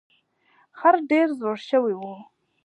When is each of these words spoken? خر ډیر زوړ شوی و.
خر 0.79 0.93
ډیر 1.09 1.27
زوړ 1.39 1.57
شوی 1.69 1.93
و. 1.97 2.01